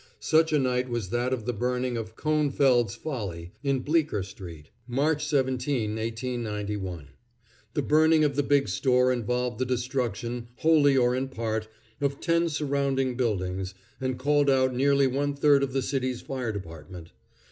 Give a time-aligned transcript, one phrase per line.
[0.19, 5.23] Such a night was that of the burning of "Cohnfeld's Folly," in Bleecker street, March
[5.23, 7.09] 17, 1891.
[7.75, 11.67] The burning of the big store involved the destruction, wholly or in part,
[12.01, 17.11] of ten surrounding buildings, and called out nearly one third of the city's Fire Department.